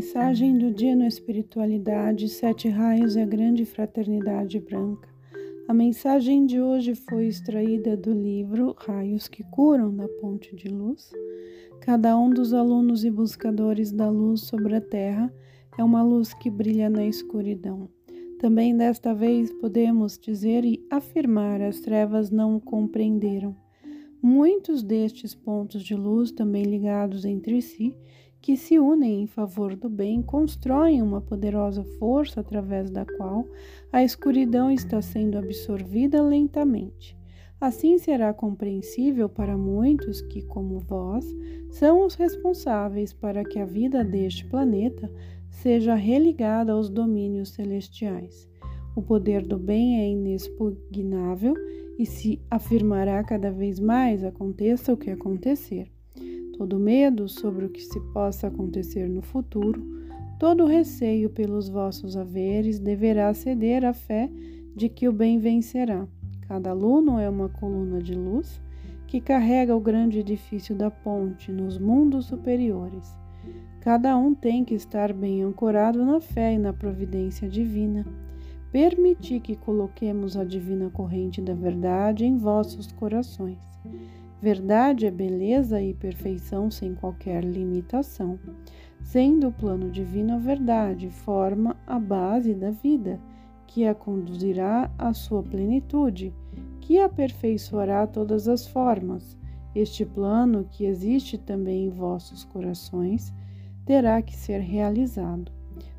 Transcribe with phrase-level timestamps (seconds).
[0.00, 5.06] Mensagem do dia na espiritualidade, sete raios e a grande fraternidade branca.
[5.68, 11.12] A mensagem de hoje foi extraída do livro Raios que Curam da Ponte de Luz.
[11.82, 15.30] Cada um dos alunos e buscadores da luz sobre a Terra
[15.76, 17.86] é uma luz que brilha na escuridão.
[18.38, 23.54] Também desta vez podemos dizer e afirmar: as trevas não o compreenderam.
[24.22, 27.94] Muitos destes pontos de luz, também ligados entre si,
[28.40, 33.46] que se unem em favor do bem, constroem uma poderosa força através da qual
[33.92, 37.18] a escuridão está sendo absorvida lentamente.
[37.60, 41.26] Assim será compreensível para muitos que, como vós,
[41.68, 45.12] são os responsáveis para que a vida deste planeta
[45.50, 48.48] seja religada aos domínios celestiais.
[48.96, 51.54] O poder do bem é inexpugnável
[51.98, 55.90] e se afirmará cada vez mais, aconteça o que acontecer
[56.60, 59.82] todo medo sobre o que se possa acontecer no futuro,
[60.38, 64.30] todo receio pelos vossos haveres deverá ceder à fé
[64.76, 66.06] de que o bem vencerá.
[66.42, 68.60] Cada aluno é uma coluna de luz
[69.06, 73.10] que carrega o grande edifício da ponte nos mundos superiores.
[73.80, 78.04] Cada um tem que estar bem ancorado na fé e na providência divina.
[78.70, 83.58] Permiti que coloquemos a divina corrente da verdade em vossos corações.
[84.42, 88.38] Verdade é beleza e perfeição sem qualquer limitação.
[89.02, 93.20] Sendo o plano divino a verdade, forma a base da vida,
[93.66, 96.32] que a conduzirá à sua plenitude,
[96.80, 99.38] que aperfeiçoará todas as formas.
[99.74, 103.32] Este plano, que existe também em vossos corações,
[103.84, 105.52] terá que ser realizado.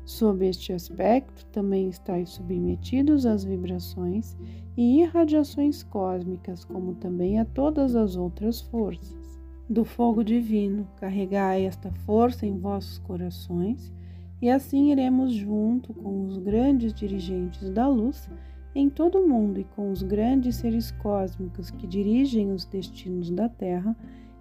[0.04, 4.36] Sob este aspecto, também estáis submetidos às vibrações
[4.76, 9.40] e irradiações cósmicas, como também a todas as outras forças.
[9.68, 13.92] Do fogo divino, carregai esta força em vossos corações,
[14.40, 18.28] e assim iremos junto com os grandes dirigentes da luz
[18.74, 23.48] em todo o mundo e com os grandes seres cósmicos que dirigem os destinos da
[23.48, 23.96] Terra,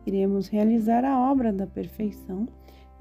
[0.05, 2.47] iremos realizar a obra da perfeição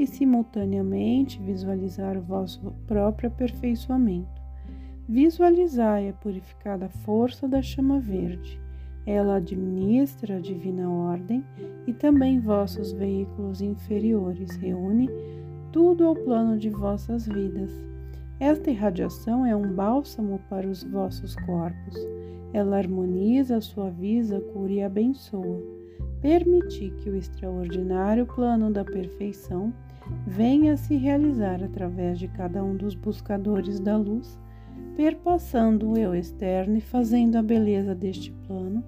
[0.00, 4.40] e simultaneamente visualizar o vosso próprio aperfeiçoamento.
[5.06, 8.58] Visualizai a purificada força da chama verde.
[9.04, 11.44] Ela administra a divina ordem
[11.86, 14.56] e também vossos veículos inferiores.
[14.56, 15.10] Reúne
[15.70, 17.70] tudo ao plano de vossas vidas.
[18.38, 21.94] Esta irradiação é um bálsamo para os vossos corpos.
[22.54, 25.60] Ela harmoniza, suaviza, cura e abençoa.
[26.22, 29.70] Permiti que o extraordinário plano da perfeição
[30.26, 34.38] venha se realizar através de cada um dos buscadores da luz,
[34.97, 38.84] perpassando o eu externo e fazendo a beleza deste plano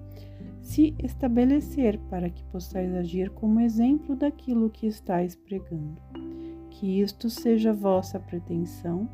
[0.63, 6.01] se estabelecer para que possais agir como exemplo daquilo que estáis pregando.
[6.69, 9.07] Que isto seja vossa pretensão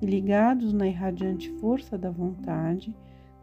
[0.00, 2.94] e ligados na irradiante força da vontade,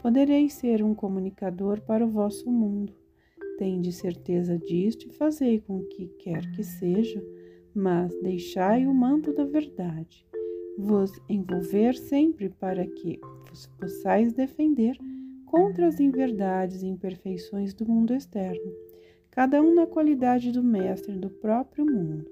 [0.02, 2.94] podereis ser um comunicador para o vosso mundo.
[3.58, 7.24] Tende certeza disto e fazei com que quer que seja
[7.76, 10.26] mas deixai o manto da verdade
[10.78, 13.20] vos envolver sempre para que
[13.50, 14.98] vos possais defender
[15.46, 18.74] contra as inverdades e imperfeições do mundo externo,
[19.30, 22.26] cada um na qualidade do mestre do próprio mundo.